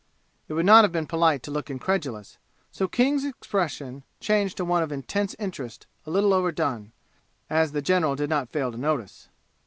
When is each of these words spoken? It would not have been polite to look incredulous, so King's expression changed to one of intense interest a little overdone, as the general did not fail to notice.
It 0.47 0.53
would 0.53 0.65
not 0.65 0.83
have 0.83 0.91
been 0.91 1.05
polite 1.05 1.43
to 1.43 1.51
look 1.51 1.69
incredulous, 1.69 2.39
so 2.71 2.87
King's 2.87 3.23
expression 3.23 4.03
changed 4.19 4.57
to 4.57 4.65
one 4.65 4.81
of 4.81 4.91
intense 4.91 5.35
interest 5.37 5.85
a 6.07 6.09
little 6.09 6.33
overdone, 6.33 6.91
as 7.51 7.71
the 7.71 7.83
general 7.83 8.15
did 8.15 8.27
not 8.31 8.49
fail 8.49 8.71
to 8.71 8.79
notice. 8.79 9.29